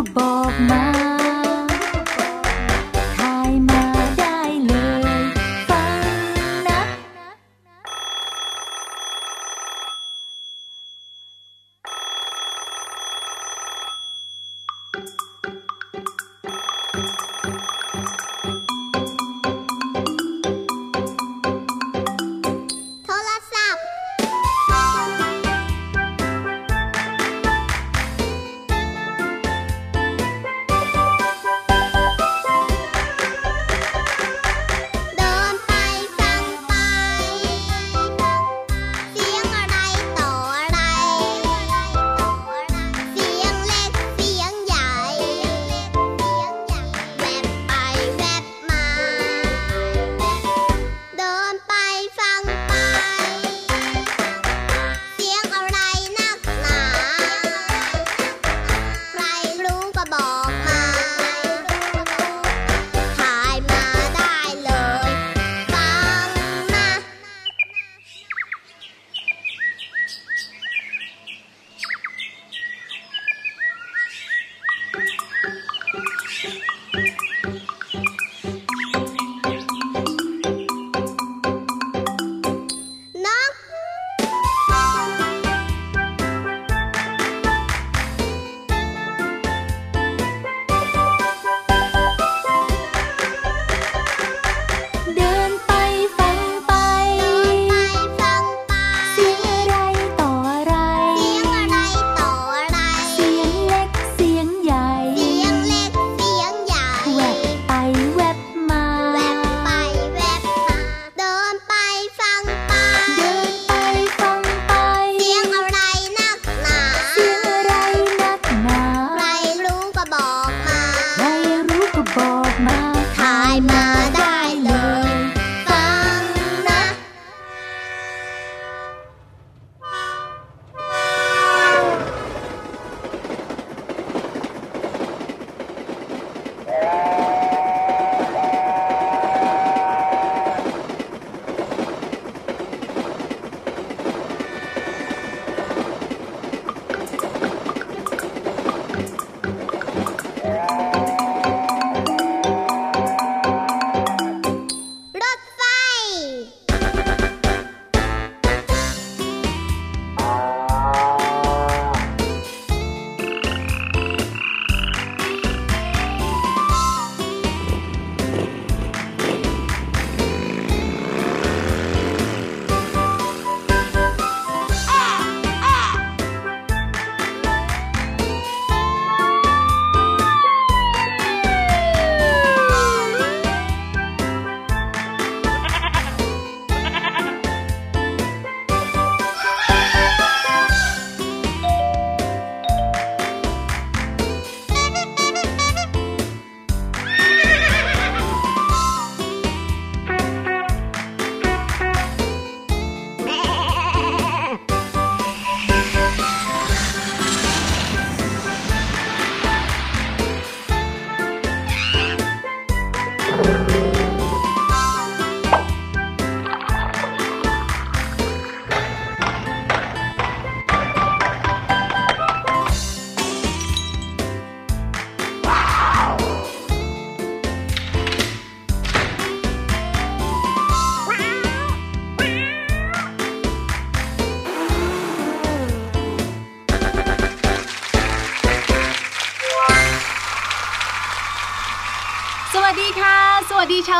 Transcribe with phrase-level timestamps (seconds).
[0.00, 0.89] above my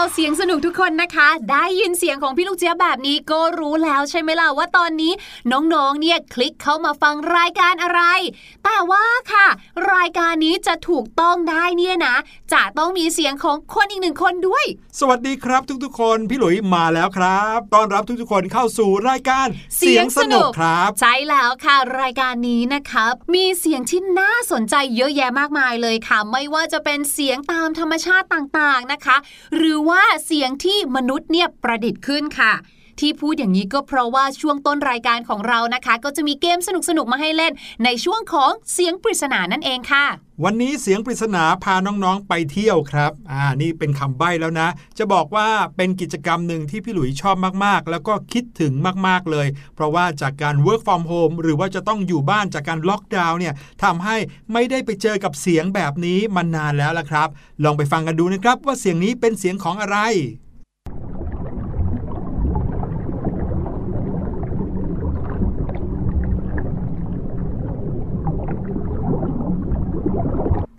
[0.00, 5.12] วัสดีชาวเสียงสนุกทุกคนนะคะ ได้ยินเสียงของพี่ลูกเจี๊ยบแบบนี้ก็รู้แล้วใช่ไหมล่ะว่าตอนนี้
[5.52, 8.00] น้องๆ เนี่ยคลิกเข้ามาฟังรายการอะไร
[8.64, 9.47] แต่ว่าค่ะ
[9.93, 12.17] รายการนี้จะถูกต้องได้เนี่ยนะ
[12.52, 14.64] จะต้องมีเสียงของคนอีกหนึ่งคนด้วย
[14.99, 19.47] สวัสดีครับทุกๆ คนพี่หลุยมาแล้วครับต้อนรับทุกๆ คนเข้าสู่รายการ
[19.79, 23.05] เสียงสนุกครับ ใช่แล้วค่ะ รายการนี้นะคะ
[23.35, 29.17] มีเสียงที่น่าสนใจเยอะแยะมากมายเลยค่ะ ไม่ว่าจะเป็นเสียงตามธรรมชาติต่างๆนะคะ
[29.56, 32.53] หรือว่ว่าเสียงที่มนุษย์เนี่ยประดิษฐ์ขึ้นค่ะ
[33.00, 36.58] ที่พูดอย่างนี้ก็เพราะว่าช่วงต้นรายการของเรานะคะ ก็จะมีเกม
[36.88, 37.52] สนุกๆมาให้เล่น
[37.85, 40.05] ในช่วงของเสียงปริศนานั่นเองค่ะ
[40.44, 44.69] วันนี้เสียงปริศนาพาน้องๆไปเที่ยวครับ อ่านี่เป็นคำใบ้แล้วนะ
[44.99, 48.73] จะบอกว่าเป็นกิจกรรมหนึ่งที่พี่หลุยชอบมากๆ แล้วก็คิดถึง
[49.06, 54.17] มากๆเลย เพราะว่าจากการ work from home หรือว่าจะต้องอยู่บ้านจากการล็อกดาวน์เนี่ยทำให้
[54.52, 57.29] ไม่ได้ไปเจอกับเสียงแบบนี้มานานแล้วละครับ
[57.64, 59.99] ลองไปฟังกันดูนะครับว่าเสียงนี้เป็นเสียงของอะไร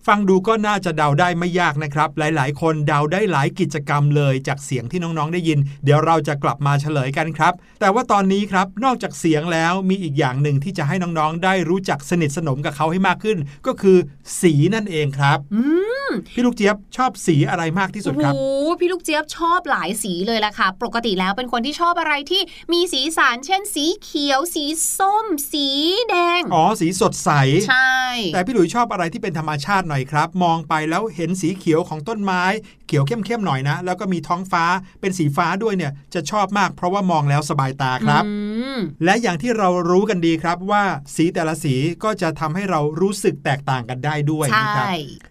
[0.08, 13.38] ฟังดูก็น่าจะเดาได้ไม่ยากนะครับ หลาย ๆ คนเดาได้หลายกิจกรรมเลยจากเสียงที่น้อง ๆ ได้ยิน เดี๋ยวเราจะกลับมาเฉลยกันครับ แต่ว่าตอนนี้ครับ นอกจากเสียงแล้วมีอีกอย่างหนึ่งที่จะให้น้อง ๆ ได้รู้จักสนิทสนมกับเขาให้มากขึ้น
[13.68, 13.98] ก็คือ
[14.42, 15.62] สีนั่นเองครับอื
[16.10, 18.40] มพี่ลูกเจี๊ยบชอบสีอะไรมากที่สุดโอ้ครับโห
[18.80, 22.42] พี่ลูกเจี๊ยบชอบหลายสีเลยล่ะค่ะ ปกติแล้วเป็นคนที่ชอบอะไรที่
[22.74, 24.64] มีสีสัน เช่น สีเขียว สี
[24.98, 25.68] ส้ม สี
[26.10, 27.30] แดง อ๋อ สีสดใส
[27.70, 27.96] ใช่
[28.34, 32.44] แต่พี่หลุยชอบอะไรที่เป็นธรรมชาติหน่อยครับ มองไปแล้วเห็นสีเขียวของต้นไม้
[32.88, 34.64] เขียวเข้มๆหน่อยนะ แล้วก็มีท้องฟ้า
[35.02, 38.34] เป็นสีฟ้าด้วยเนี่ยจะชอบมากเพราะว่ามองแล้วสบายตาครับอื
[38.78, 40.84] มและอย่างที่เรารู้กันดีครับว่า
[41.16, 44.88] สีแต่ละสีก็จะทำให้เรารู้สึกแตกต่างกันได้ด้วยใช่นะครับ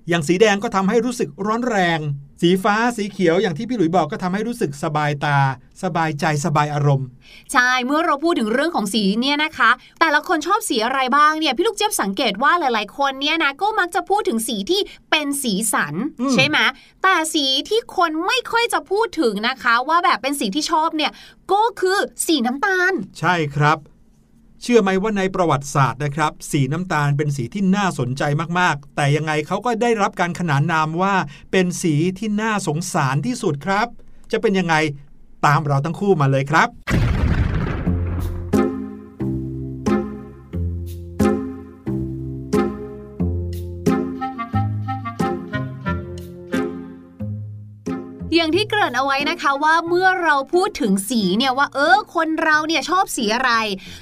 [0.08, 2.00] อย่างสีแดงก็ทำให้รู้สึกร้อนแรง
[2.40, 5.38] สีฟ้าสีเขียวอย่างที่พี่หลุยบอกก็ทำให้รู้สึกสบายตา
[5.82, 7.08] สบายใจสบายอารมณ์
[7.52, 9.70] ใช่เมื่อเราพูดถึงเรื่องของสีเนี่ยนะคะ
[10.00, 16.58] แต่ละคนชอบสีอะไรบ้างเนี่ยพี่ลูกเจี๊ยบสังเกตว่าหลาย ๆ คนเนี่ยนะก็มักจะพูดถึงสีที่เป็นสีสันอืมใช่ไหม
[17.02, 21.12] แต่สีที่คนไม่ค่อยจะพูดถึงนะคะ ว่าแบบเป็นสีที่ชอบเนี่ย
[21.52, 23.78] ก็คือสีน้ำตาล ใช่ครับ
[24.62, 28.22] เชื่อไหมว่าในประวัติศาสตร์นะครับ สีน้ำตาลเป็นสีที่น่าสนใจ
[28.58, 31.14] มากๆ แต่ยังไงเขาก็ได้รับการขนานนามว่า
[31.52, 33.86] เป็นสีที่น่าสงสารที่สุดครับ
[34.32, 34.74] จะเป็นยังไง
[35.46, 36.68] ตามเราทั้งคู่มาเลยครับ
[48.34, 53.52] อย่างที่เกริ่นเอาไว้นะคะว่าเมื่อเราพูดถึงสีเนี่ยว่า เออ คนเราเนี่ยชอบสีอะไร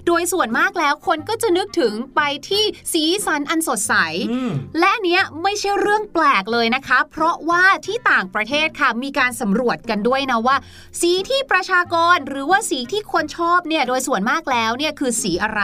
[0.07, 3.95] โดยส่วนมากแล้วคนก็จะนึกถึงไปที่สีสันอันสดใส
[4.33, 10.57] อืมและอันเนี้ยไม่ใช่เรื่องแปลกเลยนะคะ เพราะว่าที่ต่างประเทศค่ะมีการสำรวจกันด้วยนะว่า
[11.01, 15.63] สีที่ประชากรหรือว่าสีที่คนชอบเนี่ยโดยส่วนมากแล้วเนี่ยคือสีอะไร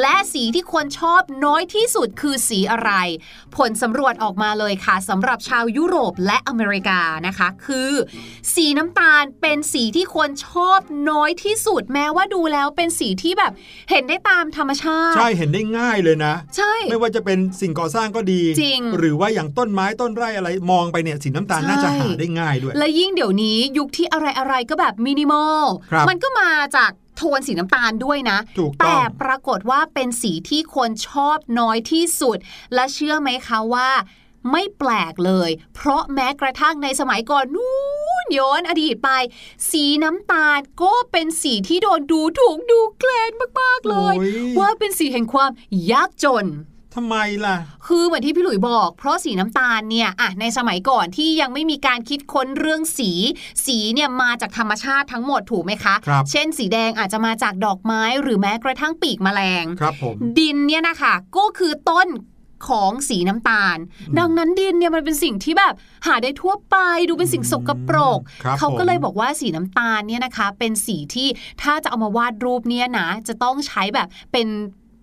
[0.00, 2.92] และสีที่คนชอบน้อยที่สุดคือสีอะไร
[3.56, 7.79] ผลสำรวจออกมาเลยค่ะสำหรับชาวยุโรปและอเมริกานะคะ คือ
[8.54, 10.80] สีน้ำตาลเป็นสีที่คนชอบ
[11.10, 13.52] น้อยที่สุดแม้ว่าดูแล้วเป็นสีที่แบบ
[13.90, 32.38] เห็นได้ตามธรรมชาติ ใช่เห็นได้ง่ายเลยนะ ใช่ ไม่ว่าจะเป็นสิ่งก่อสร้างก็ดีจริงหรือว่าอย่างต้นไม้ต้นไร่อะไรมองไปเนี่ยสีน้ำตาลใช่น่าจะหาได้ง่ายด้วย และยิ่งเดี๋ยวนี้ยุคที่อะไรๆก็แบบมินิมอลครับมันก็มาจากโทนสีน้ำตาลด้วยนะถูกต้แต่องปรากฏว่าเป็นสีที่คนชอบน้อยที่สุด
[32.74, 33.90] และเชื่อไหมคะว่า
[34.50, 37.72] ไม่แปลกเลย เพราะแม้กระทั่งในสมัยก่อนนู้
[38.24, 39.10] นย้อนอดีตไป
[39.70, 43.30] สีน้ำตาลก็เป็นสีที่โดนดูถูกดูแคลน
[43.60, 45.50] มาก ๆ เลยโอ้ยว่าเป็นสีแห่งความ
[45.90, 46.46] ยากจน
[46.96, 47.56] ทำไมล่ะ
[47.86, 53.10] คือเหมือนที่พี่หลุยบอก เพราะสีน้ำตาลเนี่ยอะในสมัยก่อนที่ยังไม่มีการคิดค้นเรื่องสี
[53.66, 62.08] สีเนี่ยมาจากธรรมชาติทั้งหมดถูกไหมคะครับเช่น สีแดงอาจจะมาจากดอกไม้หรือแม้กระทั่งปีกแมลง ครับผม ดินเนี่ยนะคะก็คือต้น
[62.68, 63.78] ของสีน้ำตาล
[64.18, 65.74] ดังนั้นดินเนี่ยมันเป็นสิ่งที่แบบ
[66.06, 66.76] หาได้ทั่วไป
[67.08, 71.28] ดูเป็นสิ่งสกปรกครับเขาก็เลยผมบอกว่าสีน้ำตาลเนี่ยนะคะ เป็นสีที่
[71.62, 74.48] ถ้าจะเอามาวาดรูปเนี่ยนะ จะต้องใช้แบบเป็น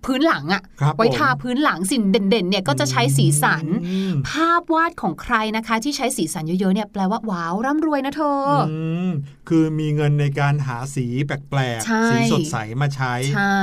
[0.06, 9.10] พื้นหลังอะครับไว้ผมทาพื้นหลังสิ่งเด่นๆเนี่ยก็จะใช้สีสันอืมภาพวาดของใครนะคะ ที่ใช้สีสันเยอะๆเนี่ยแปลว่าว้าวร่ำรวยนะเธอออืม
[9.50, 13.62] คือมีเงินในการหาสีแปลกใช่ๆสีสดใสมาใช้ใช่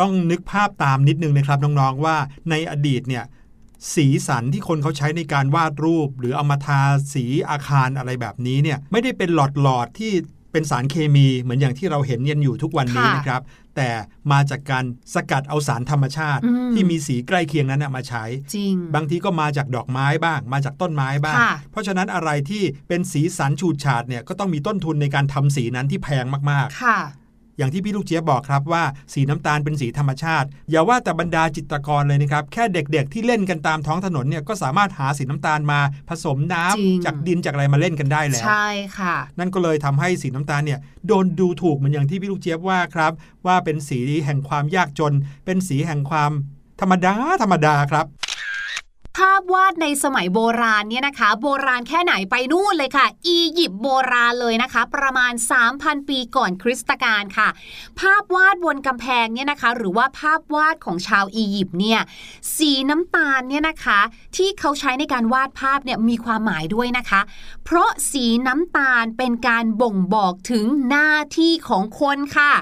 [0.00, 2.16] ต้องนึกภาพตามนิดนึงนะครับน้องๆว่า
[2.50, 3.24] ในอดีตเนี่ย
[3.94, 6.80] สีสันที่คนเขาใช้ในการวาดรูป หรือเอามาทา
[7.12, 10.12] สีอาคารอะไรแบบนี้เนี่ยไม่ได้เป็นหลอดๆที่
[10.52, 13.42] เป็นสารเคมีเหมือนอย่างที่เราเห็นยันอยู่ทุกวันนี้ค่ะนะครับ
[13.76, 13.90] แต่
[14.32, 26.98] มาจากการสกัดเอาสารธรรมชาติอืมที่มีสีใกล้เคียงนั้นนะมาใช้จริง บางทีก็มาจากดอกไม้บ้าง มาจากต้นไม้บ้างค่ะเพราะฉะนั้นอะไรที่เป็นสีสันฉูดฉาดเนี่ยก็ต้องมีต้นทุนในการทำสีนั้นที่แพงมากๆค่ะ
[27.60, 43.12] อย่างที่พี่ลูกเจี๊ยบบอกครับว่าสีน้ำตาลเป็นสีธรรมชาติ อย่าว่าแต่บรรดาจิตรกรเลยนะครับ แค่เด็กๆ ที่เล่นกันตามท้องถนนเนี่ยก็สามารถหาสีน้ำตาลมาผสมน้ำจริงจากดินจากอะไรมาเล่นกันได้แล้ว ใช่ค่ะ นั่นก็เลยทำให้สีน้ำตาลเนี่ยโดนดูถูกเหมือนอย่างที่พี่ลูกเจี๊ยบว่าครับ
[43.46, 45.12] ว่าเป็นสีแห่งความยากจน
[45.44, 46.30] เป็นสีแห่งความ
[46.80, 48.06] ธรรมดาธรรมดาครับ
[49.20, 55.32] ภาพวาดในสมัยโบราณเนี่ยนะคะ โบราณแค่ไหนไปนู่นเลยค่ะ อียิปต์โบราณเลยนะคะ ประมาณ
[55.70, 57.48] 3,000 ปีก่อนคริสตกาลค่ะ
[58.00, 62.00] ภาพวาดบนกำแพงเนี่ยนะคะ หรือว่าภาพวาดของชาวอียิปต์เนี่ย
[62.56, 64.00] สีน้ำตาลเนี่ยนะคะ
[64.36, 67.20] ที่เขาใช้ในการวาดภาพเนี่ยมีความหมายด้วยนะคะ
[67.64, 72.52] เพราะสีน้ำตาลเป็นการบ่งบอกถึงหน้าที่ของคนค่ะ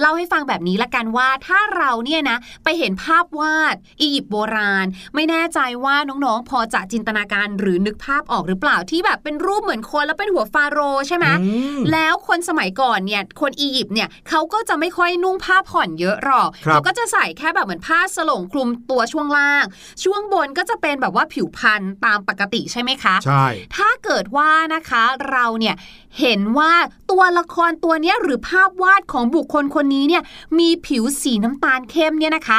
[0.00, 19.64] เล่าให้ฟังแบบนี้ละกันว่าถ้าเราเนี่ยนะไปเห็นภาพวาดอียิปต์โบราณ ไม่แน่ใจว่าน้องๆ พอจะจินตนาการหรือนึกภาพออกหรือเปล่าที่แบบเป็นรูปเหมือนคนแล้วเป็นหัวฟาโรห์ใช่ไหมอืมแล้วคนสมัยก่อนเนี่ยคนอียิปต์เนี่ยเขาก็จะไม่ค่อยนุ่งผ้าผ่อนเยอะหรอกครับเขาก็จะใส่แค่แบบเหมือนผ้าสลงคลุมตัวช่วงล่าง
[20.04, 23.44] ช่วงบนก็จะเป็นแบบว่าผิวพรรณตามปกติใช่ไหมคะใช่
[23.76, 25.74] ถ้าเกิดว่านะคะเราเนี่ย
[26.20, 26.72] เห็นว่า
[27.10, 30.22] ตัวละครตัวเนี้ยหรือภาพวาดของบุคคลคนนี้เนี่ย
[30.58, 32.58] มีผิวสีน้ำตาลเข้มเนี่ยนะคะ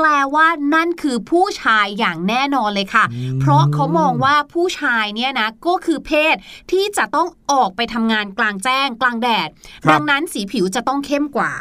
[0.00, 6.34] แปลว่านั่นคือผู้ชายอย่างแน่นอนเลยค่ะอืมเพราะเขามองว่าผู้ชายเนี่ยนะก็คือเพศ
[6.70, 9.48] ที่จะต้องออกไปทำงานกลางแจ้งกลางแดด
[9.84, 11.52] ครับดังนั้นสีผิวจะต้องเข้มกว่า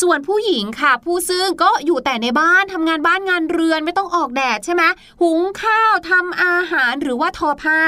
[0.00, 4.82] ส่วนผู้หญิงค่ะ ผู้ซึ่งก็อยู่แต่ในบ้านทำงานบ้านงานเรือนไม่ต้องออกแดดใช่ไหม
[5.20, 7.78] หุงข้าวทำอาหารหรือว่าทอผ้า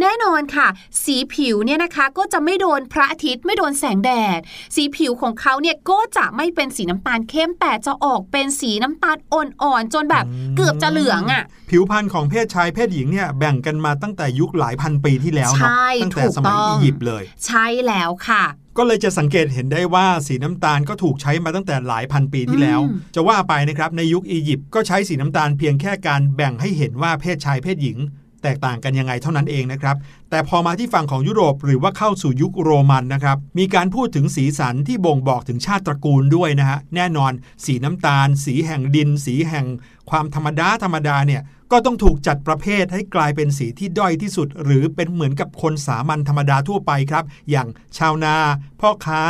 [0.00, 0.66] แน่นอนค่ะ
[1.04, 4.40] สีผิวเนี่ยนะคะก็จะไม่โดนพระอาทิตย์ไม่โดนแสงแดด
[4.74, 10.24] สีผิวของเขาเนี่ยก็จะไม่เป็นสีน้ำตาลเข้มแต่จะออกเป็นสีน้ำตาลอ่อนๆ จนแบบ
[10.56, 18.44] เกือบจะเหลืองอะ ผิวพรรณของเพศชายเพศหญิงเนี่ยแบ่งกันมาตั้งแต่ยุคหลายพันปีที่แล้วเนาะใช่ตั้งแต่ถูกสมัยต้องอียิปต์เลย ใช่แล้วค่ะ
[18.78, 27.98] ก็เลยจะสังเกตเห็นได้ว่าสีน้ำตาลก็ถูกใช้มาตั้งแต่หลายพันปีที่แล้วอืมจะว่าไปนะครับในยุคอียิปต์ก็ใช้สีน้ำตาลเพียงแค่การแบ่งให้เห็นว่าเพศชายเพศหญิง
[28.42, 29.96] แตกต่างกันยังไงเท่านั้นเองนะครับ
[30.30, 37.32] แต่พอมาที่ฝั่งของยุโรปหรือว่าเข้าสู่ยุคโรมันนะครับ มีการพูดถึงสีสันที่บ่งบอกถึงชาติตระกูลด้วยนะฮะ แน่นอน
[37.64, 39.66] สีน้ำตาล สีแห่งดิน สีแห่ง
[40.10, 47.68] ความธรรมดาธรรมดาเนี่ยก็ต้องถูกจัดประเภทให้กลายเป็นสีที่ด้อยที่สุด หรือเป็นเหมือนกับคนสามัญธรรมดาทั่วไปครับ อย่าง
[47.98, 48.34] ชาวนา
[48.80, 49.22] พ่อค้า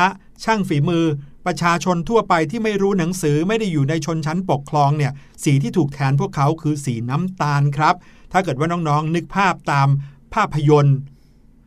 [0.44, 1.04] ช่างฝีมือ
[1.46, 5.12] ประชาชนทั่วไปที่ไม่รู้หนังสือไม่ได้อยู่ในชนชั้นปกครองเนี่ย
[5.44, 7.94] สีที่ถูกแทนพวกเขาคือสีน้ำตาลครับ
[8.32, 9.88] ถ้าเกิดว่าน้องๆ นึกภาพตาม
[10.34, 10.96] ภาพยนตร์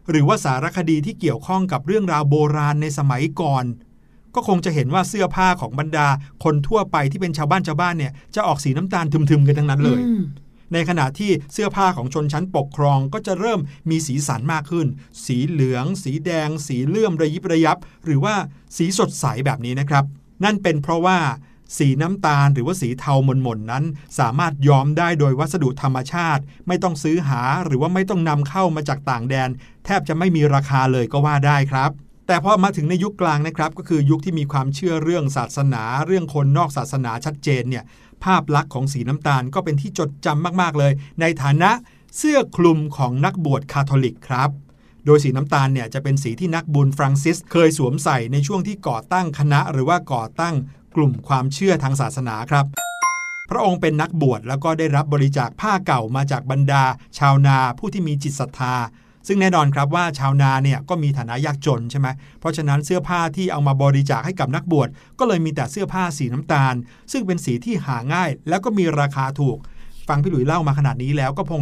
[0.09, 3.65] หรือว่าสารคดีที่เกี่ยวข้องกับเรื่องราวโบราณในสมัยก่อน
[4.35, 6.07] ก็คงจะเห็นว่าเสื้อผ้าของบรรดา
[6.43, 10.23] คนทั่วไปที่เป็นชาวบ้านชาวบ้านเนี่ยจะออกสีน้ำตาลทึมๆกันทั้งนั้นเลยอืม
[10.73, 14.87] ในขณะที่เสื้อผ้าของชนชั้นปกครองก็จะเริ่มมีสีสันมากขึ้น
[15.25, 18.35] สีเหลือง สีแดง สีเลื่อมระยิบระยับ หรือว่า
[18.77, 20.03] สีสดใสแบบนี้นะครับ
[20.43, 21.17] นั่นเป็นเพราะว่า
[21.77, 23.83] สีน้ำตาลหรือว่าสีเทาหม่นๆนั้น
[24.19, 29.49] สามารถย้อมได้โดยวัสดุธรรมชาติ ไม่ต้องซื้อหาหรือว่าไม่ต้องนำเข้ามาจากต่างแดน
[29.85, 31.91] แทบจะไม่มีราคาเลยก็ว่าได้ครับ
[32.27, 37.83] แต่พอมาถึงในยุคกลางนะครับ ก็คือยุคที่มีความเชื่อเรื่องศาสนา เรื่องคนนอกศาสนาชัดเจนเนี่ย
[38.23, 41.71] ภาพลักษณ์ของสีน้ำตาลก็เป็นที่จดจำมากๆเลย ในฐานะ
[42.17, 44.49] เสื้อคลุมของนักบวชคาทอลิกครับ
[45.05, 50.55] โดยสีน้ำตาลเนี่ยจะเป็นสีที่นักบุญฟรังซิสเคยสวมใส่ในช่วงที่ก่อตั้งคณะหรือว่าก่อตั้ง
[50.95, 52.65] กลุ่มความเชื่อทางศาสนาครับ
[53.49, 56.83] พระองค์เป็นนักบวชแล้วก็ได้รับบริจาคผ้าเก่ามาจากบรรดา
[57.19, 58.75] ชาวนาผู้ที่มีจิตศรัทธา
[59.27, 62.07] ซึ่งแน่นอนครับว่าชาวนาเนี่ยก็มีฐานะยากจนใช่ไหม
[62.39, 66.75] เพราะฉะนั้นเสื้อผ้าที่เอามาบริจาคให้กับนักบวชก็เลยมีแต่เสื้อผ้าสีน้ำตาล
[67.11, 69.57] ซึ่งเป็นสีที่หาง่าย แล้วก็มีราคาถูก
[70.07, 71.61] ฟังพี่หลุยเล่ามาขนาดนี้แล้วก็คง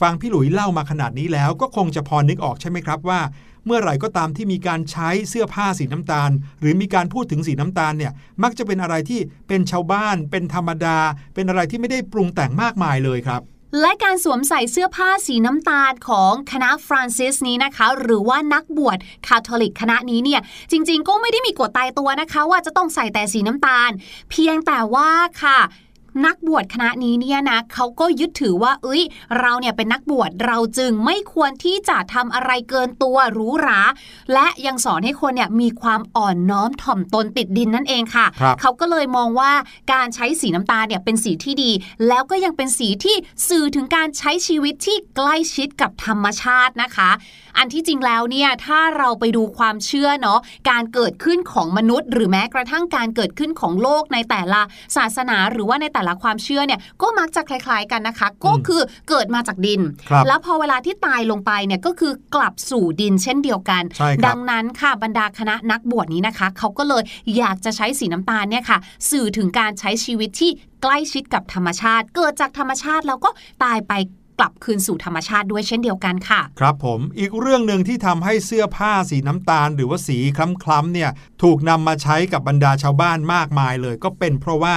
[0.00, 3.20] ฟังพี่หลุยเล่ามาขนาดนี้แล้วก็คงจะพอนึกออกใช่ไหมครับว่า
[3.66, 8.12] เมื่อไหร่ก็ตามที่มีการใช้เสื้อผ้าสีน้ำตาล หรือมีการพูดถึงสีน้ำตาลเนี่ย
[8.42, 10.98] มักจะเป็นอะไรที่เป็นชาวบ้าน เป็นธรรมดา
[11.34, 13.42] เป็นอะไรที่ไม่ได้ปรุงแต่งมากมายเลยครับ
[13.80, 20.40] และการสวมใส่เสื้อผ้าสีน้ำตาลของคณะฟรานซิสนี้นะคะ หรือว่านักบวชคาทอลิกคณะนี้เนี่ย
[20.70, 23.90] จริง ๆ ก็ไม่ได้มีกฎตายตัวนะคะ ว่าจะต้องใส่แต่สีน้ำตาล
[24.30, 25.10] เพียงแต่ว่า
[25.42, 25.58] ค่ะ
[26.26, 29.02] นักบวชคณะนี้เนี่ยนะเขาก็ยึดถือว่า เอ้ย
[29.40, 33.80] เราเนี่ยเป็นนักบวชเราจึงไม่ควรที่จะทำอะไรเกินตัวหรูหรา
[34.32, 39.52] และยังสอนให้คนเนี่ยมีความอ่อนน้อมถ่อมตนติดดินนั่นเองค่ะครับเขาก็เลยมองว่า
[39.92, 41.70] การใช้สีน้ำตาลเนี่ยเป็นสีที่ดี
[42.08, 43.16] แล้วก็ยังเป็นสีที่
[43.48, 47.10] สื่อถึงการใช้ชีวิตที่ใกล้ชิดกับธรรมชาตินะคะ
[47.58, 54.60] อันที่จริงแล้วเนี่ยถ้าเราไปดูความเชื่อเนาะการเกิดขึ้นของมนุษย์ หรือแม้กระทั่งการเกิดขึ้นของโลกในแต่ละ
[54.96, 67.02] ศาสนาหรือว่าในแต่ละความเชื่อเนี่ยก็มักจะคล้าย ๆกันนะคะ ก็คือเกิดมาจากดินครับแล้วพอเวลาที่ตายลงไปเนี่ยก็คือกลับสู่ดินเช่นเดียวกันใช่ครับดังนั้นค่ะบรรดาคณะนักบวชนี้นะคะ เขาก็เลย
[67.36, 68.78] อยากจะใช้สีน้ำตาลเนี่ยค่ะ
[69.10, 70.50] สื่อถึงการใช้ชีวิตที่
[70.82, 73.30] ใกล้ชิดกับธรรมชาติ เกิดจากธรรมชาติแล้วก็
[73.64, 73.94] ตายไป
[74.38, 80.38] กลับคืนสู่ธรรมชาติด้วยเช่นเดียวกันค่ะ ครับผมอีกเรื่องหนึ่งที่ทำให้เสื้อผ้าสีน้ำตาล หรือว่าสีค
[80.68, 81.10] ล้ำๆเนี่ย
[81.42, 84.76] ถูกนำมาใช้กับบรรดาชาวบ้านมากมายเลย ก็เป็นเพราะว่า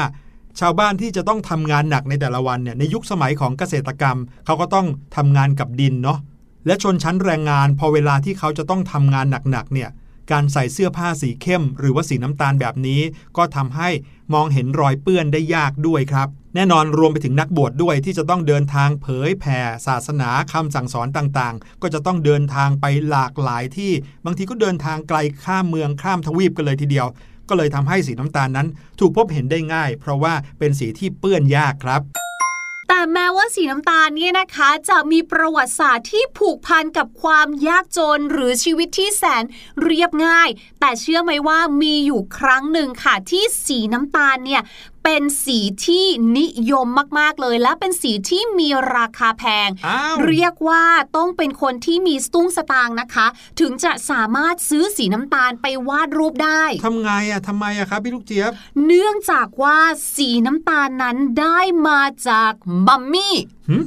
[0.60, 6.20] ชาวบ้านที่จะต้องทำงานหนักในแต่ละวันเนี่ยในยุคสมัยของเกษตรกรรม เขาก็ต้องทำงานกับดินเนาะ
[6.66, 9.90] และชนชั้นแรงงาน พอเวลาที่เขาจะต้องทำงานหนักๆเนี่ย
[10.32, 13.02] การใส่เสื้อผ้าสีเข้ม หรือว่าสีน้ำตาลแบบนี้
[13.38, 13.90] ก็ทำให้
[14.34, 23.92] มองเห็นรอยเปื้อนได้ยากด้วยครับ แน่นอนรวมไปถึงนักบวชดด้วยที่จะต้องเดินทางเผยแผ่ศาสนาคำสั่งสอนต่างๆ ก็จะต้องเดินทางไปหลากหลายที่
[24.26, 27.08] บางทีก็เดินทางไกลข้ามเมืองข้ามทวีปกันเลยทีเดียว
[27.52, 28.68] ก็เลยทำให้สีน้ำตาลนั้น
[29.00, 32.02] ถูกพบเห็นได้ง่าย เพราะว่าเป็นสีที่เปื้อนยากครับ
[32.88, 39.44] แต่แม้ว่าสีน้ำตาลเนี่ยนะคะ จะมีประวัติศาสตร์ที่ผูกพันกับความยากจนหรือชีวิตที่แสน
[39.84, 44.62] เรียบง่าย แต่เชื่อไหมว่ามีอยู่ครั้งหนึ่งค่ะที่สีน้ำตาลเนี่ย
[45.04, 46.06] เป็นสีที่
[46.38, 46.88] นิยม
[47.20, 50.84] มากๆเลย และเป็นสีที่มีราคาแพงอ้าวเรียกว่า
[51.18, 53.28] ต้องเป็นคนที่มีสตุ้งสตางค์นะคะ
[53.60, 58.52] ถึงจะสามารถซื้อสีน้ำตาลไปวาดรูปได้ทำไงอะทำไมอะครับพี่ลูกเจี๊ยบ
[58.86, 59.78] เนื่องจากว่า
[60.16, 62.54] สีน้ำตาลนั้นได้มาจาก
[62.88, 63.36] มัมมี่
[63.70, 63.78] หึ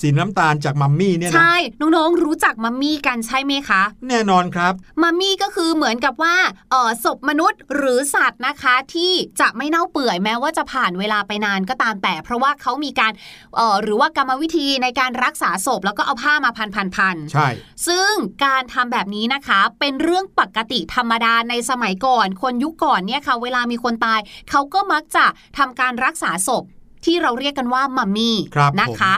[0.00, 6.36] สีน้ำตาลจากมัมมี่เนี่ยนะใช่ น้องๆ รู้จักมัมมี่กันใช่ไหมคะ แน่นอนครับ มัมมี่ก็คือเหมือนกับว่า
[6.70, 13.12] เออศพมนุษย์หรือสัตว์นะคะ ที่จะไม่เน่าเปื่อยแม้ว่าจะผ่านเวลาไปนานก็ตามแต่ เพราะว่าเขามีการ
[13.56, 17.48] เออหรือว่ากรรมวิธีในการรักษาศพแล้วก็เอาผ้ามาพันพันพันๆๆใช่
[17.86, 18.12] ซึ่ง
[18.44, 25.26] การทำแบบนี้นะคะ เป็นเรื่องปกติธรรมดาในสมัยก่อน คนยุคก่อนเนี่ยค่ะ เวลามีคนตาย เขาก็มักจะ
[25.58, 26.64] ทำการรักษาศพ
[27.04, 29.12] ที่เราเรียกกันว่ามัมมี่ครับนะคะ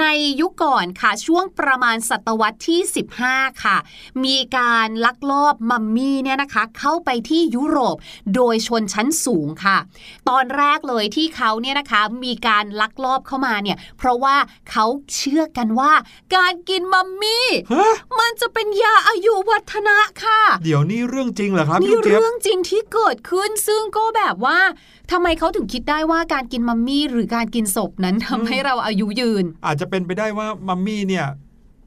[0.00, 0.04] ใน
[0.40, 2.80] ยุคก่อนค่ะช่วงประมาณศตวรรษที่
[3.20, 3.76] 15 ค่ะ
[4.24, 7.96] มีการลักลอบมัมมี่เนี่ยนะคะ เข้าไปที่ยุโรป
[8.34, 9.78] โดยชนชั้นสูงค่ะ
[10.28, 14.36] ตอนแรกเลยที่เขาเนี่ยนะคะมีการลักลอบเข้ามาเนี่ย เพราะว่า
[14.70, 14.84] เขา
[15.14, 15.92] เชื่อกันว่า
[16.36, 24.58] การกินมัมมี่ฮะมันจะเป็นยาอายุวัฒนะค่ะ เดี๋ยวนี้เรื่องจริงเหรอครับพี่นี่ลูกเจี๊ยบเรื่องจริงที่เกิดขึ้นซึ่งก็แบบว่า
[25.12, 31.26] ทำไมเขาถึงคิดได้ว่าการกินมัมมี่หรือการกินศพนั้นทำให้เราอายุยืน อาจจะเป็นไปได้ว่ามัมมี่เนี่ย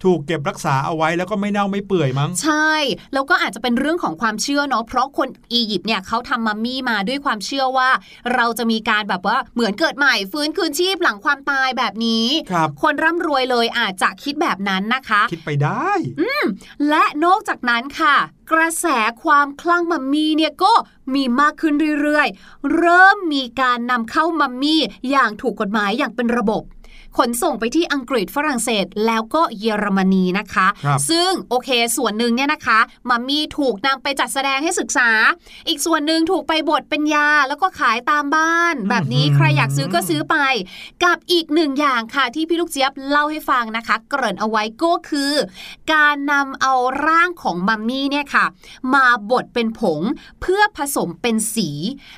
[0.05, 2.71] ถูกเก็บรักษาเอาไว้แล้วก็ไม่เน่าไม่เปื่อยมั้ง ใช่
[3.13, 7.89] แล้วก็อาจจะเป็นเรื่องของความเชื่อเนาะเพราะคนอียิปต์เนี่ยเขาทำมัมมี่มาด้วยความเชื่อว่า
[8.35, 15.89] เราจะมีการแบบว่าเหมือนเกิดใหม่ฟื้นคืนชีพหลังความตายแบบนี้ครับคนร่ำรวยเลยอาจจะคิดแบบนั้นนะคะ คิดไปได้
[16.89, 18.15] และนอกจากนั้นค่ะ
[18.51, 18.85] กระแส
[19.23, 20.73] ความคลั่งมัมมี่เนี่ยก็
[21.13, 26.63] มีมากขึ้นเรื่อยๆ เริ่มมีการนำเข้ามัมมี่อย่างถูกกฎหมายอย่างเป็นระบบ
[27.17, 35.09] ขนส่งไปที่อังกฤษฝรั่งเศสแล้วก็เยอรมนีนะคะครับซึ่งโอเคส่วนหนึ่งเนี่ยนะคะมัมมี่ถูกนำไปจัดแสดงให้ศึกษา
[35.67, 40.35] อีกส่วนหนึ่งถูกไปบดเป็นยาแล้วก็ขายตามบ้าน แบบนี้ใครอยากซื้อก็ซื้อไป
[41.03, 45.33] กับอีกหนึ่งอย่างค่ะที่พี่ลูกเจี๊ยบเล่าให้ฟังนะคะ เกริ่นเอาไว้ก็คือ
[45.93, 46.73] การนำเอา
[47.05, 48.45] ร่างของมัมมี่เนี่ยค่ะ
[48.93, 50.01] มาบดเป็นผง
[50.41, 51.69] เพื่อผสมเป็นสี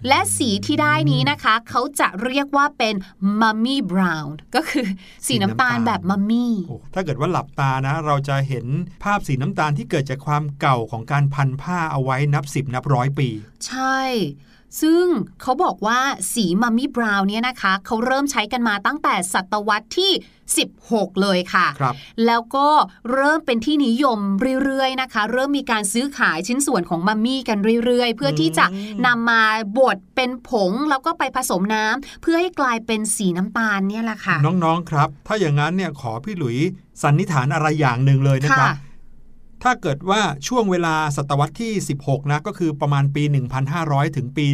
[0.08, 2.96] และสีที่ได้นี้นะคะ เขาจะเรียกว่าเป็น
[3.40, 4.88] มัมมี่บราวน์ก็คือ
[5.28, 8.66] สีน้ำตาลแบบมัมมี่โอ้ถ้าเกิดว่าหลับตานะ เราจะเห็น
[9.04, 13.30] ภาพสีน้ำตาลที่เกิดจากความเก่าของการพันผ้าเอาไว้นับสิบนับร้อยปี
[13.68, 14.00] ใช่
[14.82, 15.04] ซึ่ง
[15.42, 16.00] เขาบอกว่า
[16.34, 20.12] สีมัมมี่บราวน์เนี่ยนะคะเขาเริ่มใช้กันมาตั้งแต่ศตวรรษที่
[20.68, 22.68] 16 เลยค่ะครับแล้วก็
[23.14, 24.20] เริ่มเป็นที่นิยม
[24.64, 28.66] เรื่อยๆนะคะ เริ่มมีการซื้อขายชิ้นส่วนของมัมมี่กันเรื่อยๆ เพื่อที่จะ
[29.06, 29.44] นำมา
[29.78, 36.58] บดเป็นผงแล้วก็ไปผสมน้ำเพื่อให้กลายเป็นสีน้ำตาลเนี่ยแหละค่ะ น้องๆครับ ถ้าอย่างนั้นเนี่ยขอพี่หลุย
[37.04, 38.89] สันนิษฐานอะไรอย่างหนึ่งเลยนะครับค่ะ
[39.64, 43.24] ถ้าเกิดว่าช่วงเวลาศตวรรษที่ 16 นะก็คือประมาณปี
[43.70, 44.46] 1,500 ถึงปี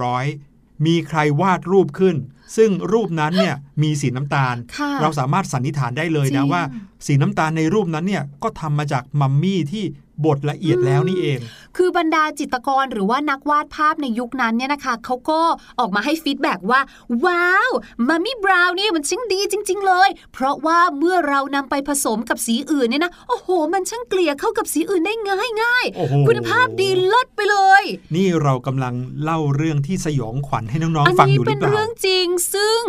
[0.00, 2.16] 1,600 มีใครวาดรูปขึ้น
[2.56, 6.62] ซึ่งรูปนั้นเนี่ยมีสีน้ำตาลค่ะเราสามารถสันนิษฐานได้เลยจรินะงว่า
[7.06, 9.84] สีน้ำตาลในรูปนั้นเนี่ยก็ทำมาจากมัมมี่ที่
[10.24, 11.38] บดละเอียดแล้วนี่เอง
[11.76, 15.40] คือบรรดาจิตรกรหรือว่านักวาดภาพในยุคนั้นเนี่ยนะคะเขาก็
[15.80, 16.80] ออกมาให้ฟีดแบ็กว่า
[17.24, 17.70] ว้าว
[18.08, 27.82] มัมมี่บราวน์เนี่ยมันช่างดีจริง ๆ เลย เพราะว่าเมื่อเรานำไปผสมกับสีอื่นเนี่ยนะโอ้โห มันช่างเกลี่ยเข้ากับสีอื่นได้ง่ายง่ายๆโอ้โหคุณภาพดีเลิศไปเลย
[28.16, 32.82] นี่เรากำลังเล่าเรื่องที่สยองขวัญให้น้องอัๆฟังอนี้ยู่หเป็รืนอเปล่าเรื่องจริงซึ่ง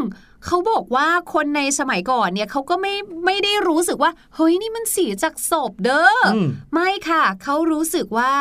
[0.46, 2.94] เขาบอกว่าคนในสมัยก่อนเนี่ยเขาก็ไม่
[3.26, 8.32] ไม่ได้รู้สึกว่า เฮ้ยนี่มันสีจากศพเด้ออมไม่ค่ะ เขารู้สึกว่า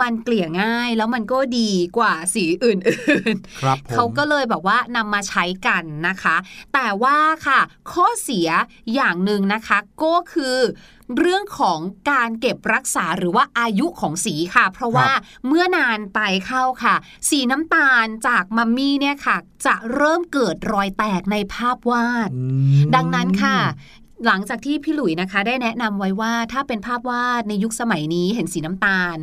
[0.00, 6.36] มันเกลี่ยง่ายแล้วมันก็ดีกว่าสีอื่นๆครับผมเขาก็เลยแบบว่านำมาใช้กันนะคะ
[6.74, 7.60] แต่ว่าค่ะ
[7.92, 8.48] ข้อเสีย
[8.94, 10.56] อย่างหนึ่งนะคะ ก็คือ
[11.18, 11.78] เรื่องของ
[12.10, 15.10] การเก็บรักษาหรือว่าอายุของสีค่ะ เพราะว่า
[15.46, 16.94] เมื่อนานไปเข้าค่ะ
[17.28, 19.36] สีน้ำตาลจากมัมมี่เนี่ยค่ะ
[19.66, 22.44] จะเริ่มเกิดรอยแตกในภาพวาดอื
[22.88, 23.58] มดังนั้นค่ะ
[24.26, 29.18] หลังจากที่พี่หลุยนะคะ ได้แนะนำไว้ว่าถ้าเป็นภาพวาดในยุคสมัยนี้เห็นสีน้ำตาล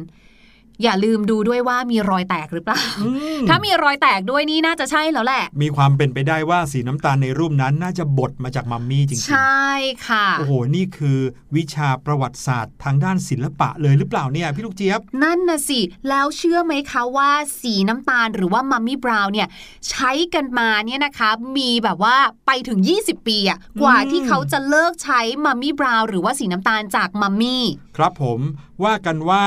[0.84, 9.64] อย่าลืมดูด้วยว่ามีรอยแตกหรือเปล่าอืมถ้ามีรอยแตกด้วยนี่น่าจะใช่แล้วแหละ มีความเป็นไปได้ว่าสีน้ำตาลในรูปนั้นน่าจะบดมาจากมัมมี่จริงใช่
[10.08, 11.20] ค่ะๆโอ้โห นี่คือ
[11.56, 19.48] วิชาประวัติศาสตร์ทางด้านศิลปะเลยหรือเปล่าเนี่ย พี่ลูกเจี๊ยบ นั่นนะสิ แล้วเชื่อไหมคะว่าสีน้ำตาลหรือว่ามัมมี่บราวน์เนี่ย
[19.90, 22.16] ใช้กันมาเนี่ยนะคะมีแบบว่า
[22.48, 27.64] ไปถึง 20 ปีอะกว่าอืมที่เขาจะเลิกใช้มัมมี่บราวน์หรือว่าสีน้ำตาลจากมัมมี่
[27.98, 28.40] ครับผม
[28.84, 29.46] ว่ากันว่า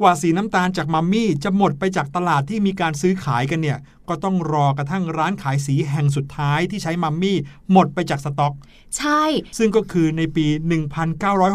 [0.00, 7.38] กว่าสีน้ำตาลจากมัมมี่จะหมดไปจากตลาดที่มีการซื้อขายกันเนี่ยก็ต้องรอกระทั่งร้านขายสีแห่งสุดท้ายที่ใช้มัมมี่
[7.72, 8.54] หมดไปจากสต็อก
[8.98, 9.24] ใช่
[9.58, 10.46] ซึ่งก็คือในปี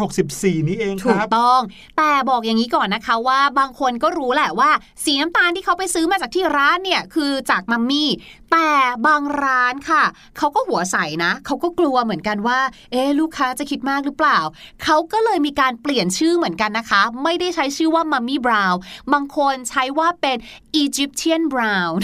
[0.00, 1.62] 1964 นี้เองคถูกรับต้อง
[1.98, 4.70] แต่บอกอย่างนี้ก่อนนะคะว่าบางคนก็รู้แหละว่า
[5.04, 8.10] สีน้ำตาลที่เขาไปซื้อมาจากที่ร้านเนี่ยคือจากมัมมี่
[8.52, 8.70] แต่
[9.06, 10.04] บางร้านค่ะ
[10.38, 12.60] เขาก็หัวใสนะ เขาก็กลัวเหมือนกันว่า
[12.92, 14.38] เอ๊ะลูกค้าจะคิดมากหรือเปล่า
[14.84, 18.80] เขาก็เลยมีการเปลี่ยนชื่อเหมือนกันนะคะ ไม่ได้ใช้ชื่อว่ามัมมี่บราวน์
[19.12, 20.36] บางคนใช้ว่าเป็น
[20.82, 21.94] Egyptian brown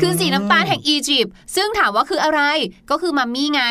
[0.00, 2.40] คือสีน้ำตาลแห่งอียิปต์ซึ่งถามว่าคืออะไร
[2.90, 3.62] ก็คือมัมมี่ไง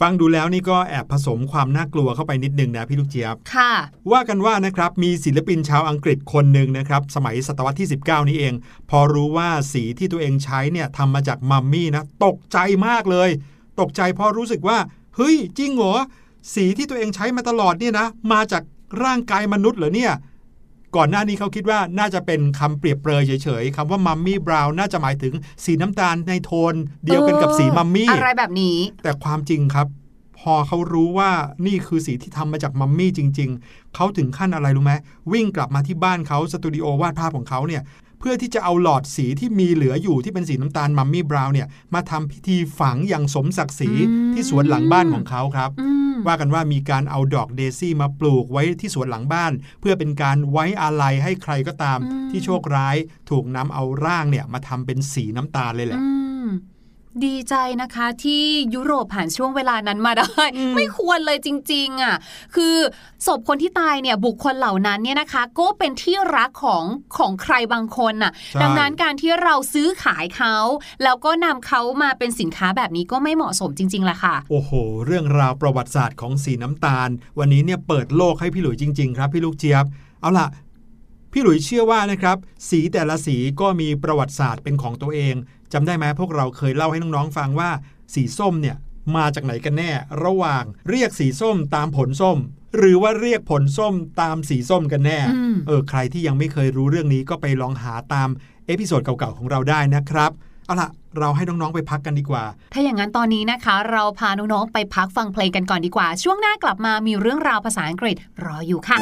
[0.00, 3.72] ฟังดูแล้วนี่ก็แอบผสมความน่ากลัวเข้าไปนิดนึงนะพี่ลูกเจี๊ยบค่ะ
[4.12, 8.54] ว่ากันว่านะครับมีศิลปินชาวอังกฤษคนหนึ่งนะครับสมัยศตวรรษที่ 19 นี้เอง
[8.90, 13.30] พอรู้ว่าสีที่ตัวเองใช้เนี่ยทำมาจากมัมมี่นะตกใจมากเลย
[13.80, 14.78] ตกใจเพราะรู้สึกว่า
[15.16, 15.94] เฮ้ยจริงเหรอ
[16.54, 18.62] สีที่ตัวเองใช้มาตลอดเนี่ยนะ มาจาก
[19.04, 20.12] ร่างกายมนุษย์เหรอเนี่ย
[20.96, 26.74] ก่อนหน้านี้เขาคิดว่าน่าจะเป็นคำเปรียบเปรยเฉยๆคำว่ามัมมี่บราวน์น่าจะหมายถึงสีน้ำตาลในโทน
[27.04, 29.86] เดียวกันกับสีมัมมี่อะไรแบบนี้ แต่ความจริงครับ
[30.40, 31.30] พอเขารู้ว่า
[31.66, 34.92] นี่คือสีที่ทำมาจากมัมมี่จริง ๆเขาถึงขั้นอะไรรู้ไหม
[35.32, 37.82] วิ่งกลับมาที่บ้านเขาสตูดิโอวาดภาพของเขาเนี่ย
[38.20, 52.96] เพื่อที่จะเอาหลอดสีที่มีเหลืออยู่ที่เป็นสีน้ำตาลมัมมี่บราวน์เนี่ยมาทำพิธีฝังอย่างสมศักดิ์ศรีอืมที่สวนหลังบ้านของเขาครับอืมว่ากันว่ามีการเอาดอกเดซี่มาปลูกไว้ที่สวนหลังบ้าน เพื่อเป็นการไว้อาลัยให้ใครก็ตามอืมที่โชคร้าย
[53.30, 56.10] ถูกนำเอาร่างเนี่ยมาทำเป็นสีน้ำตาลเลยแหละอื
[56.46, 56.48] ม
[57.24, 58.42] ดีใจนะคะที่
[58.74, 62.16] ยุโรปผ่านช่วงเวลานั้นมาได้อืมไม่ควรเลยจริงๆอะ
[62.54, 62.76] คือ
[63.26, 66.84] ศพคนที่ตายเนี่ยบุคคลเหล่านั้นเนี่ยนะคะ ก็เป็นที่รักของ
[67.18, 70.56] ของใครบางคนน่ะใช่ดังนั้นการที่เราซื้อขายเขา
[71.02, 74.70] แล้วก็นำเขามาเป็นสินค้าแบบนี้ก็ไม่เหมาะสมจริงๆแหละค่ะ โอ้โห
[75.06, 79.84] เรื่องราวประวัติศาสตร์ของสีน้ำตาล วันนี้เนี่ยเปิดโลกให้พี่หลุยจริง ๆ ครับพี่ลูกเจี๊ยบ
[80.20, 80.48] เอาล่ะ
[81.32, 82.36] พี่หลุยเชื่อว่านะครับ
[82.68, 85.34] สีแต่ละสีก็มีประวัติศาสตร์เป็นของตัวเอง
[85.72, 87.70] จำได้ไหมพวกเราเคยเล่าให้น้องๆฟังว่า
[88.14, 88.76] สีส้มเนี่ย
[89.16, 89.90] มาจากไหนกันแน่
[90.24, 92.38] ระหว่างเรียกสีส้มตามผลส้ม
[92.76, 98.28] หรือว่าเรียกผลส้มตามสีส้มกันแน่อืมเออใครที่ยังไม่เคยรู้เรื่องนี้ก็ไปลองหาตาม
[98.66, 100.30] episode เก่าๆของเราได้นะครับ
[100.66, 108.98] เอาล่ะเราให้น้องๆไปพักกันดีกว่า ถ้าอย่างนั้นตอนนี้นะคะ เราพาน้องๆไปพักฟังเพลงกันก่อนดีกว่า ช่วงหน้ากลับมามีเรื่องราวภาษาอังกฤษรออยู่ค่ะ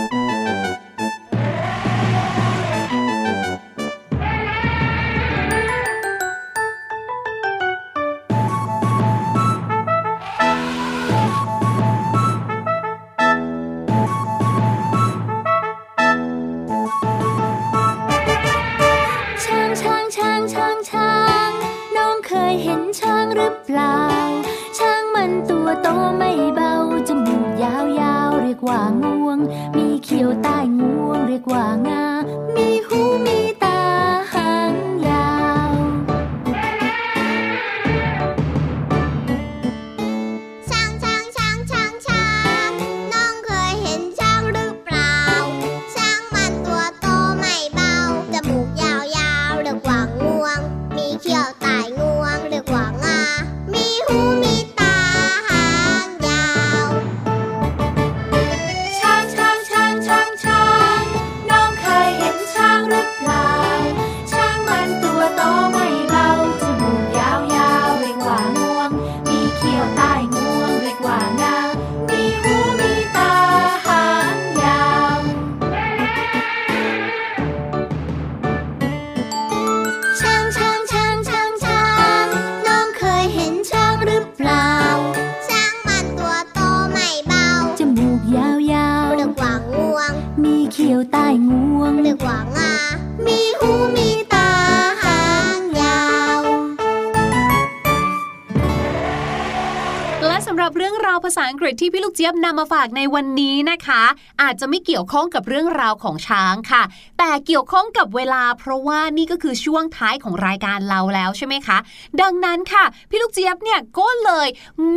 [101.29, 104.03] ภาษาอังกฤษที่พี่ลูกเจี๊ยบนำมาฝากในวันนี้นะคะ
[104.43, 106.83] อาจจะไม่เกี่ยวข้องกับเรื่องราวของช้างค่ะ
[107.19, 111.79] แต่เกี่ยวข้องกับเวลา เพราะว่านี่ก็คือช่วงท้ายของรายการเราแล้วใช่ไหมคะ
[112.21, 114.49] ดังนั้นค่ะ พี่ลูกเจี๊ยบเนี่ยก็เลย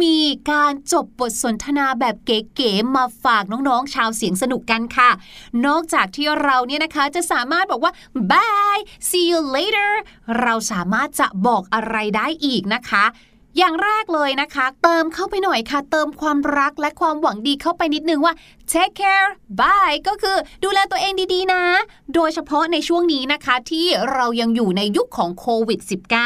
[0.02, 5.10] มีการจบบทสนทนาแบบเก๋ๆมาฝากน้องๆ ชาวเสียงสนุกกันค่ะ
[5.66, 7.92] นอกจากที่เราเนี่ยนะคะจะสามารถบอกว่า
[8.32, 9.92] bye see you later
[10.42, 13.06] เราสามารถจะบอกอะไรได้อีกนะคะ
[13.58, 18.34] อย่างแรกเลยนะคะ เติมเข้าไปหน่อยค่ะ เติมความรักและความหวังดีเข้าไปนิดนึงว่า
[18.72, 19.30] take care
[19.60, 21.64] bye ก็คือดูแลตัวเองดีๆนะ
[22.16, 25.80] โดยเฉพาะในช่วงนี้นะคะที่เรายังอยู่ในยุคของโควิด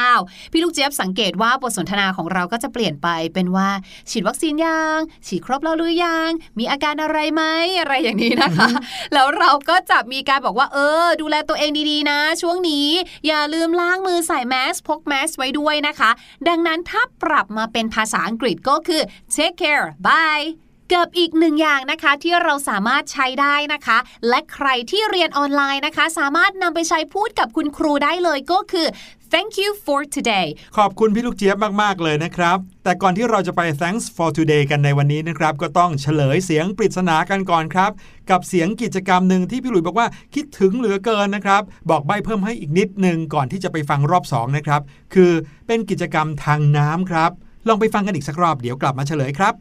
[0.03, 3.69] -19 พี่ลูกเจี๊ยบสังเกตว่าบทสนทนาของเราก็จะเปลี่ยนไปเป็นว่า
[4.09, 6.29] ฉีดวัคซีนยัง ฉีดครบแล้วหรือยัง
[6.59, 7.43] มีอาการอะไรไหม
[7.79, 8.69] อะไรอย่างนี้นะคะ
[9.13, 12.87] แล้วเราก็จะมีการบอกว่า เออ ดูแลตัวเองดีๆนะ ช่วงนี้
[13.27, 16.11] อย่าลืมล้างมือใส่แมสพกแมสไว้ด้วยนะคะ
[16.47, 19.01] ดังนั้นถ้าปรับมาเป็นภาษาอังกฤษก็คือ
[19.35, 20.45] take care bye
[20.93, 23.97] กับอีกหนึ่งอย่างนะคะที่เราสามารถใช้ได้นะคะ
[24.29, 28.87] และใครที่เรียนออนไลน์นะคะ สามารถนำไปใช้พูดกับคุณครูได้เลยก็คือ
[29.33, 37.91] thank you for today ขอบคุณพี่ลูกเจี๊ยบมาก ๆ เลยนะครับ แต่ก่อนที่เราจะไป thanks for today กันในวันนี้นะครับ ก็ต้องเฉลยเสียงปริศนากันก่อนครับ
[38.29, 44.81] กับเสียงกิจกรรมหนึ่งที่พี่หลุยบอกว่าคิดถึงเหลือเกินนะครับ บอกใบเพิ่มให้อีกนิดหนึ่งก่อนที่จะไปฟังรอบสองนะครับ
[45.13, 45.31] คือ
[45.67, 47.31] เป็นกิจกรรมทางน้ำครับ
[47.67, 49.55] ลองไปฟังกันอีกสักรอบเดี๋ยวกลับมาเฉลยครับ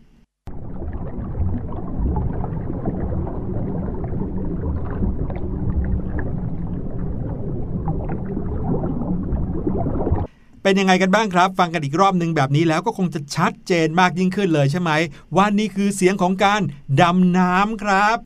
[10.67, 14.91] เป็นยังไงกันบ้างครับ ฟังกันอีกรอบหนึ่งแบบนี้แล้วก็คงจะชัดเจนมากยิ่งขึ้นเลยใช่ไหม
[15.37, 16.61] ว่านี่คือเสียงของการ
[17.03, 18.17] ดำน้ำครับ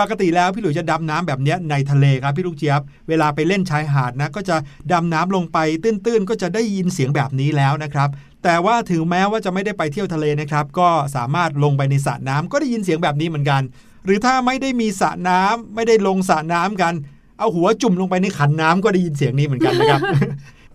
[0.00, 4.56] ปกติแล้วพี่หลุยจะดำน้ำแบบเนี้ยในทะเลครับพี่ลูกเจี๊ยบ เวลาไปเล่นชายหาดนะ ก็จะ
[4.92, 8.08] ดำน้ำลงไปตื้นๆ ก็จะได้ยินเสียงแบบนี้แล้วนะครับ
[8.44, 13.62] แต่ว่าถึงแม้ว่าจะไม่ได้ไปเที่ยวทะเลนะครับ ก็สามารถลงไปในสระน้ำก็ได้ยินเสียงแบบนี้เหมือนกัน
[14.04, 16.94] หรือถ้าไม่ได้มีสระน้ำไม่ได้ลงสระน้ำกัน
[17.38, 20.00] เอาหัวจุ่มลงไปในขันน้ำก็ได้ยินเสียงนี้เหมือนกันนะครับ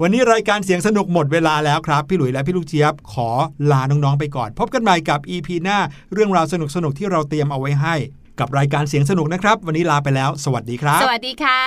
[0.02, 3.30] วันนี้รายการเสียงสนุกหมดเวลาแล้วครับ พี่หลุยและพี่ลูกเจี๊ยบขอ
[3.72, 5.80] ลาน้องๆไปก่อน พบกันใหม่กับ EP หน้า
[6.14, 6.54] เรื่องราวส
[6.84, 7.96] นุกๆที่เราเตรียมเอาไว้ให้
[8.40, 11.62] กับรายการเสียงสนุกนะครับ วันนี้ลาไปแล้ว สวัสดีครับ สวัสดีค่ะ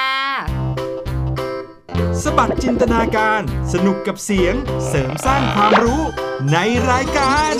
[2.23, 3.41] สบัดจินตนาการ
[3.73, 4.55] สนุกกับเสียง
[4.88, 6.03] เสริมสร้างความรู้
[6.53, 6.59] ใน
[6.91, 7.55] รายการ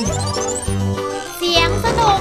[1.39, 2.19] เสียงสนุก